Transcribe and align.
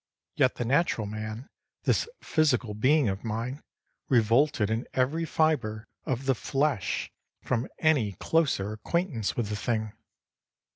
Yet 0.35 0.55
the 0.55 0.65
natural 0.65 1.05
man, 1.05 1.47
this 1.83 2.09
physical 2.23 2.73
being 2.73 3.07
of 3.07 3.23
mine, 3.23 3.61
revolted 4.09 4.71
in 4.71 4.87
every 4.95 5.25
fibre 5.25 5.85
of 6.05 6.25
the 6.25 6.33
flesh 6.33 7.11
from 7.43 7.67
any 7.77 8.13
closer 8.13 8.73
acquaintance 8.73 9.37
with 9.37 9.49
the 9.49 9.55
thing. 9.55 9.93